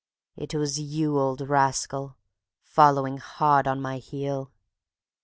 it 0.35 0.55
was 0.55 0.79
you, 0.79 1.19
old 1.19 1.41
rascal, 1.41 2.17
following 2.63 3.17
hard 3.17 3.67
on 3.67 3.79
my 3.79 3.99
heel. 3.99 4.51